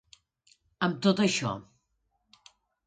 Amb 0.89 0.97
tot 1.07 1.23
això. 1.27 1.55